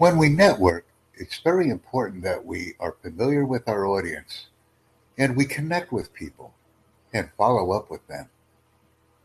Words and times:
When 0.00 0.16
we 0.16 0.30
network, 0.30 0.86
it's 1.12 1.40
very 1.40 1.68
important 1.68 2.22
that 2.22 2.46
we 2.46 2.72
are 2.80 2.96
familiar 3.02 3.44
with 3.44 3.68
our 3.68 3.84
audience 3.84 4.46
and 5.18 5.36
we 5.36 5.44
connect 5.44 5.92
with 5.92 6.14
people 6.14 6.54
and 7.12 7.28
follow 7.36 7.72
up 7.72 7.90
with 7.90 8.06
them. 8.06 8.30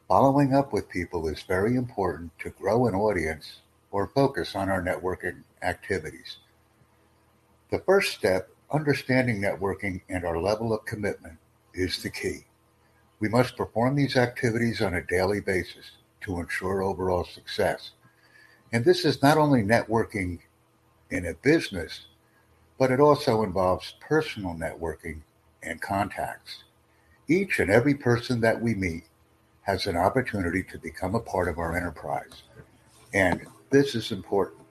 Following 0.09 0.53
up 0.53 0.73
with 0.73 0.89
people 0.89 1.29
is 1.29 1.43
very 1.43 1.77
important 1.77 2.37
to 2.39 2.49
grow 2.49 2.87
an 2.87 2.93
audience 2.93 3.61
or 3.89 4.11
focus 4.13 4.53
on 4.53 4.69
our 4.69 4.83
networking 4.83 5.43
activities. 5.61 6.39
The 7.71 7.79
first 7.79 8.13
step, 8.13 8.49
understanding 8.69 9.41
networking 9.41 10.01
and 10.09 10.25
our 10.25 10.41
level 10.41 10.73
of 10.73 10.83
commitment, 10.83 11.37
is 11.73 12.03
the 12.03 12.09
key. 12.09 12.47
We 13.21 13.29
must 13.29 13.55
perform 13.55 13.95
these 13.95 14.17
activities 14.17 14.81
on 14.81 14.93
a 14.93 15.07
daily 15.07 15.39
basis 15.39 15.91
to 16.23 16.41
ensure 16.41 16.83
overall 16.83 17.23
success. 17.23 17.91
And 18.73 18.83
this 18.83 19.05
is 19.05 19.21
not 19.21 19.37
only 19.37 19.63
networking 19.63 20.39
in 21.09 21.25
a 21.25 21.33
business, 21.35 22.05
but 22.77 22.91
it 22.91 22.99
also 22.99 23.43
involves 23.43 23.95
personal 23.99 24.53
networking 24.53 25.21
and 25.63 25.81
contacts. 25.81 26.63
Each 27.27 27.59
and 27.59 27.69
every 27.69 27.93
person 27.95 28.41
that 28.41 28.61
we 28.61 28.75
meet 28.75 29.03
has 29.61 29.87
an 29.87 29.97
opportunity 29.97 30.63
to 30.63 30.77
become 30.77 31.15
a 31.15 31.19
part 31.19 31.47
of 31.47 31.57
our 31.57 31.75
enterprise. 31.75 32.43
And 33.13 33.47
this 33.71 33.95
is 33.95 34.11
important. 34.11 34.61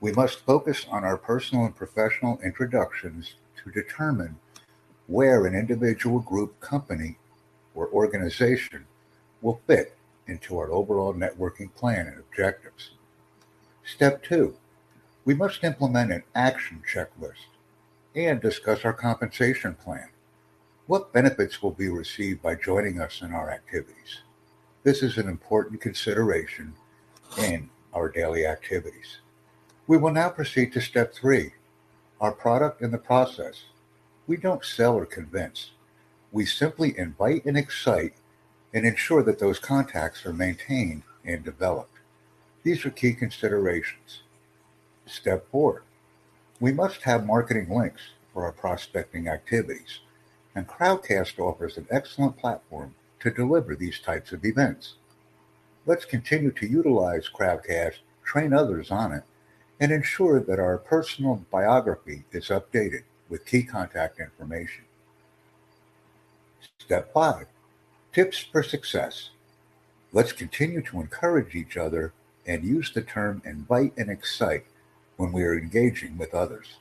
We 0.00 0.12
must 0.12 0.40
focus 0.40 0.86
on 0.90 1.04
our 1.04 1.16
personal 1.16 1.64
and 1.64 1.76
professional 1.76 2.38
introductions 2.44 3.34
to 3.62 3.70
determine 3.70 4.38
where 5.06 5.46
an 5.46 5.54
individual 5.54 6.20
group, 6.20 6.58
company, 6.60 7.18
or 7.74 7.88
organization 7.88 8.86
will 9.42 9.60
fit 9.66 9.96
into 10.26 10.58
our 10.58 10.70
overall 10.70 11.14
networking 11.14 11.72
plan 11.74 12.06
and 12.06 12.18
objectives. 12.18 12.90
Step 13.84 14.22
two, 14.22 14.56
we 15.26 15.34
must 15.34 15.64
implement 15.64 16.12
an 16.12 16.22
action 16.36 16.80
checklist 16.90 17.48
and 18.14 18.40
discuss 18.40 18.84
our 18.84 18.92
compensation 18.92 19.74
plan. 19.74 20.08
What 20.86 21.12
benefits 21.12 21.60
will 21.60 21.72
be 21.72 21.88
received 21.88 22.40
by 22.40 22.54
joining 22.54 23.00
us 23.00 23.20
in 23.20 23.32
our 23.32 23.50
activities? 23.50 24.22
This 24.84 25.02
is 25.02 25.18
an 25.18 25.28
important 25.28 25.80
consideration 25.80 26.74
in 27.36 27.68
our 27.92 28.08
daily 28.08 28.46
activities. 28.46 29.18
We 29.88 29.96
will 29.96 30.12
now 30.12 30.30
proceed 30.30 30.72
to 30.72 30.80
step 30.80 31.12
three 31.12 31.52
our 32.20 32.32
product 32.32 32.80
and 32.80 32.94
the 32.94 32.98
process. 32.98 33.64
We 34.26 34.36
don't 34.36 34.64
sell 34.64 34.94
or 34.94 35.04
convince. 35.04 35.72
We 36.30 36.46
simply 36.46 36.96
invite 36.96 37.44
and 37.44 37.58
excite 37.58 38.14
and 38.72 38.86
ensure 38.86 39.22
that 39.24 39.40
those 39.40 39.58
contacts 39.58 40.24
are 40.24 40.32
maintained 40.32 41.02
and 41.24 41.44
developed. 41.44 41.98
These 42.62 42.86
are 42.86 42.90
key 42.90 43.12
considerations. 43.12 44.22
Step 45.06 45.46
four, 45.52 45.84
we 46.58 46.72
must 46.72 47.02
have 47.02 47.24
marketing 47.24 47.70
links 47.70 48.02
for 48.32 48.44
our 48.44 48.50
prospecting 48.50 49.28
activities, 49.28 50.00
and 50.54 50.66
Crowdcast 50.66 51.38
offers 51.38 51.76
an 51.76 51.86
excellent 51.90 52.36
platform 52.36 52.94
to 53.20 53.30
deliver 53.30 53.76
these 53.76 54.00
types 54.00 54.32
of 54.32 54.44
events. 54.44 54.94
Let's 55.86 56.04
continue 56.04 56.50
to 56.50 56.66
utilize 56.66 57.30
Crowdcast, 57.32 57.98
train 58.24 58.52
others 58.52 58.90
on 58.90 59.12
it, 59.12 59.22
and 59.78 59.92
ensure 59.92 60.40
that 60.40 60.58
our 60.58 60.76
personal 60.76 61.44
biography 61.52 62.24
is 62.32 62.48
updated 62.48 63.04
with 63.28 63.46
key 63.46 63.62
contact 63.62 64.18
information. 64.18 64.84
Step 66.80 67.12
five, 67.12 67.46
tips 68.12 68.38
for 68.38 68.64
success. 68.64 69.30
Let's 70.12 70.32
continue 70.32 70.82
to 70.82 71.00
encourage 71.00 71.54
each 71.54 71.76
other 71.76 72.12
and 72.44 72.64
use 72.64 72.92
the 72.92 73.02
term 73.02 73.40
invite 73.44 73.92
and 73.96 74.10
excite 74.10 74.66
when 75.16 75.32
we 75.32 75.42
are 75.44 75.58
engaging 75.58 76.18
with 76.18 76.34
others. 76.34 76.76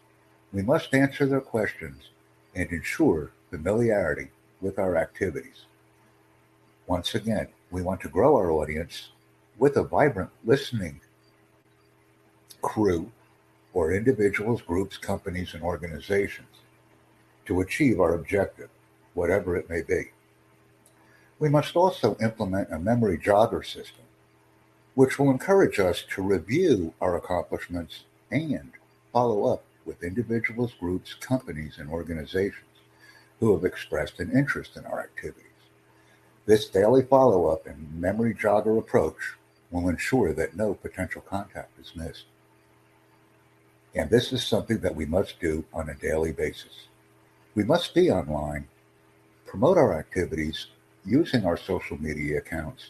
We 0.51 0.61
must 0.61 0.93
answer 0.93 1.25
their 1.25 1.41
questions 1.41 2.09
and 2.53 2.69
ensure 2.71 3.31
familiarity 3.49 4.29
with 4.61 4.79
our 4.79 4.95
activities. 4.97 5.65
Once 6.87 7.15
again, 7.15 7.47
we 7.71 7.81
want 7.81 8.01
to 8.01 8.09
grow 8.09 8.35
our 8.35 8.51
audience 8.51 9.09
with 9.57 9.77
a 9.77 9.83
vibrant 9.83 10.29
listening 10.43 11.01
crew 12.61 13.11
or 13.73 13.91
individuals, 13.91 14.61
groups, 14.61 14.97
companies, 14.97 15.53
and 15.53 15.63
organizations 15.63 16.47
to 17.45 17.61
achieve 17.61 17.99
our 17.99 18.13
objective, 18.15 18.69
whatever 19.13 19.55
it 19.55 19.69
may 19.69 19.81
be. 19.81 20.11
We 21.37 21.49
must 21.49 21.75
also 21.75 22.15
implement 22.21 22.71
a 22.71 22.79
memory 22.79 23.17
jogger 23.17 23.65
system, 23.65 24.05
which 24.95 25.19
will 25.19 25.29
encourage 25.29 25.79
us 25.79 26.03
to 26.11 26.21
review 26.21 26.93
our 27.01 27.17
accomplishments 27.17 28.05
and 28.31 28.71
follow 29.13 29.45
up 29.45 29.63
with 29.85 30.03
individuals, 30.03 30.73
groups, 30.79 31.13
companies, 31.13 31.77
and 31.77 31.89
organizations 31.89 32.65
who 33.39 33.53
have 33.53 33.65
expressed 33.65 34.19
an 34.19 34.31
interest 34.31 34.77
in 34.77 34.85
our 34.85 34.99
activities. 34.99 35.43
This 36.45 36.67
daily 36.67 37.03
follow 37.03 37.47
up 37.47 37.65
and 37.65 37.99
memory 37.99 38.33
jogger 38.33 38.77
approach 38.77 39.35
will 39.71 39.89
ensure 39.89 40.33
that 40.33 40.55
no 40.55 40.73
potential 40.73 41.21
contact 41.21 41.79
is 41.79 41.95
missed. 41.95 42.25
And 43.95 44.09
this 44.09 44.33
is 44.33 44.45
something 44.45 44.79
that 44.79 44.95
we 44.95 45.05
must 45.05 45.39
do 45.39 45.65
on 45.73 45.89
a 45.89 45.95
daily 45.95 46.31
basis. 46.31 46.87
We 47.55 47.63
must 47.63 47.93
be 47.93 48.11
online, 48.11 48.67
promote 49.45 49.77
our 49.77 49.97
activities 49.97 50.67
using 51.05 51.45
our 51.45 51.57
social 51.57 52.01
media 52.01 52.39
accounts, 52.39 52.89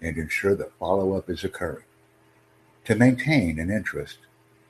and 0.00 0.16
ensure 0.16 0.56
that 0.56 0.76
follow 0.78 1.16
up 1.16 1.30
is 1.30 1.44
occurring. 1.44 1.84
To 2.86 2.96
maintain 2.96 3.60
an 3.60 3.70
interest 3.70 4.18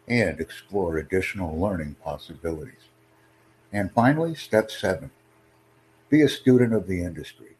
and 0.08 0.40
explore 0.40 0.98
additional 0.98 1.58
learning 1.58 1.96
possibilities. 2.02 2.88
And 3.72 3.92
finally, 3.92 4.34
step 4.34 4.70
seven 4.70 5.10
be 6.10 6.22
a 6.22 6.28
student 6.28 6.74
of 6.74 6.86
the 6.86 7.02
industry. 7.02 7.56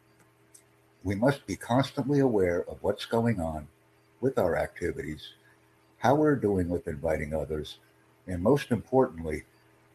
We 1.03 1.15
must 1.15 1.47
be 1.47 1.55
constantly 1.55 2.19
aware 2.19 2.63
of 2.69 2.77
what's 2.81 3.05
going 3.05 3.41
on 3.41 3.67
with 4.21 4.37
our 4.37 4.55
activities, 4.55 5.29
how 5.97 6.15
we're 6.15 6.35
doing 6.35 6.69
with 6.69 6.87
inviting 6.87 7.33
others, 7.33 7.79
and 8.27 8.41
most 8.41 8.71
importantly, 8.71 9.43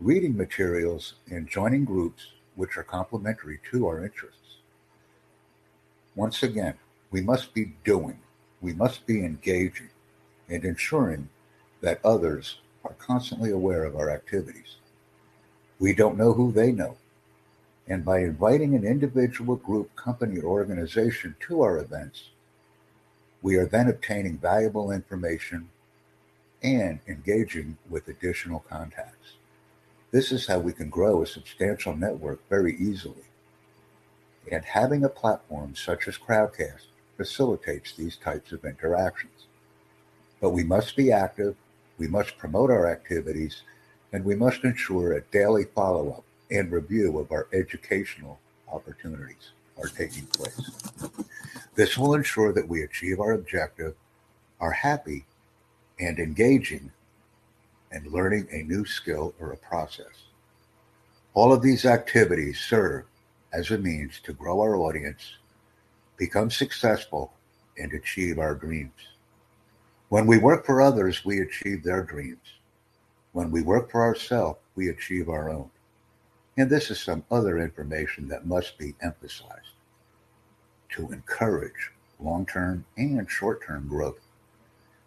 reading 0.00 0.37
materials 0.37 1.14
and 1.31 1.48
joining 1.48 1.84
groups 1.84 2.32
which 2.56 2.76
are 2.76 2.82
complementary 2.82 3.60
to 3.70 3.87
our 3.87 4.04
interests. 4.04 4.56
Once 6.16 6.42
again, 6.42 6.75
we 7.12 7.20
must 7.20 7.54
be 7.54 7.72
doing, 7.84 8.19
we 8.60 8.72
must 8.72 9.06
be 9.06 9.25
engaging, 9.25 9.91
and 10.48 10.64
ensuring 10.64 11.28
that 11.80 12.00
others 12.04 12.58
are 12.84 12.94
constantly 12.94 13.50
aware 13.50 13.84
of 13.84 13.96
our 13.96 14.10
activities. 14.10 14.76
We 15.78 15.94
don't 15.94 16.18
know 16.18 16.32
who 16.32 16.52
they 16.52 16.72
know. 16.72 16.96
And 17.86 18.04
by 18.04 18.20
inviting 18.20 18.74
an 18.74 18.84
individual, 18.84 19.56
group, 19.56 19.94
company, 19.96 20.40
or 20.40 20.48
organization 20.48 21.36
to 21.40 21.62
our 21.62 21.78
events, 21.78 22.30
we 23.40 23.56
are 23.56 23.66
then 23.66 23.88
obtaining 23.88 24.38
valuable 24.38 24.90
information 24.90 25.68
and 26.62 26.98
engaging 27.06 27.78
with 27.88 28.08
additional 28.08 28.60
contacts. 28.60 29.34
This 30.10 30.32
is 30.32 30.46
how 30.46 30.58
we 30.58 30.72
can 30.72 30.90
grow 30.90 31.22
a 31.22 31.26
substantial 31.26 31.94
network 31.94 32.40
very 32.48 32.76
easily. 32.76 33.24
And 34.50 34.64
having 34.64 35.04
a 35.04 35.08
platform 35.08 35.74
such 35.76 36.08
as 36.08 36.18
Crowdcast 36.18 36.86
facilitates 37.16 37.92
these 37.92 38.16
types 38.16 38.52
of 38.52 38.64
interactions. 38.64 39.46
But 40.40 40.50
we 40.50 40.64
must 40.64 40.96
be 40.96 41.12
active 41.12 41.56
we 41.98 42.09
must 42.09 42.38
promote 42.38 42.70
our 42.70 42.86
activities, 42.91 43.62
and 44.12 44.25
we 44.25 44.34
must 44.34 44.64
ensure 44.64 45.12
a 45.12 45.20
daily 45.32 45.64
follow 45.64 46.10
up 46.10 46.25
and 46.50 46.72
review 46.72 47.19
of 47.19 47.31
our 47.31 47.47
educational 47.53 48.38
opportunities 48.72 49.53
are 49.76 49.88
taking 49.88 50.26
place. 50.26 50.70
This 51.75 51.96
will 51.96 52.14
ensure 52.14 52.52
that 52.52 52.69
we 52.69 52.82
achieve 52.82 53.20
our 53.20 53.32
objective, 53.32 53.94
are 54.61 54.72
happy, 54.72 55.25
and 56.00 56.19
engaging 56.19 56.90
and 57.93 58.06
learning 58.12 58.49
a 58.50 58.62
new 58.62 58.84
skill 58.84 59.34
or 59.40 59.52
a 59.52 59.56
process. 59.56 60.26
All 61.34 61.52
of 61.52 61.62
these 61.62 61.84
activities 61.84 62.58
serve 62.58 63.05
as 63.52 63.70
a 63.70 63.78
means 63.78 64.20
to 64.25 64.32
grow 64.32 64.61
our 64.61 64.76
audience, 64.76 65.37
become 66.17 66.50
successful, 66.50 67.32
and 67.78 67.93
achieve 67.93 68.38
our 68.38 68.55
dreams. 68.55 69.18
When 70.08 70.26
we 70.26 70.38
work 70.38 70.64
for 70.64 70.81
others, 70.81 71.25
we 71.25 71.40
achieve 71.40 71.82
their 71.82 72.02
dreams. 72.02 72.55
When 73.32 73.50
we 73.50 73.62
work 73.62 73.90
for 73.90 74.02
ourselves, 74.02 74.58
we 74.75 74.88
achieve 74.88 75.28
our 75.28 75.50
own. 75.50 75.70
And 76.56 76.70
this 76.70 76.90
is 76.90 76.99
some 76.99 77.25
other 77.31 77.58
information 77.58 78.26
that 78.28 78.46
must 78.46 78.78
be 78.78 78.94
emphasized 79.02 79.75
to 80.90 81.12
encourage 81.12 81.93
long 82.19 82.46
term 82.46 82.84
and 82.96 83.31
short 83.31 83.62
term 83.64 83.87
growth. 83.87 84.20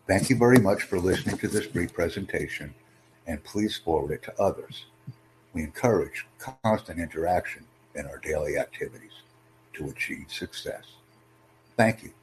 Thank 0.08 0.30
you 0.30 0.36
very 0.36 0.60
much 0.60 0.84
for 0.84 1.00
listening 1.00 1.38
to 1.40 1.48
this 1.48 1.68
brief 1.68 1.94
presentation, 1.94 2.74
and 3.28 3.44
please 3.44 3.78
forward 3.78 4.12
it 4.12 4.24
to 4.24 4.42
others. 4.42 4.86
We 5.54 5.64
encourage 5.64 6.26
constant 6.64 7.00
interaction 7.00 7.66
in 7.96 8.06
our 8.06 8.18
daily 8.20 8.58
activities 8.58 9.12
to 9.74 9.90
achieve 9.90 10.28
success. 10.30 10.84
Thank 11.76 12.04
you. 12.04 12.14